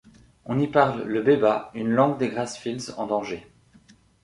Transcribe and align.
On 0.45 0.57
y 0.57 0.65
parle 0.67 1.03
le 1.03 1.21
beba, 1.21 1.69
une 1.75 1.89
langue 1.91 2.17
des 2.17 2.29
Grassfields 2.29 2.95
en 2.97 3.05
danger. 3.05 3.45